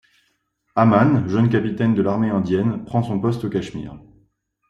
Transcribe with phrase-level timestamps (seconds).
[0.75, 3.99] Aman, jeune capitaine de l'armée indienne, prend son poste au Cachemire.